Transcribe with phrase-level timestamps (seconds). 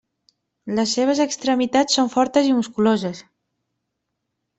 [0.77, 3.21] Les seves extremitats són fortes i musculoses.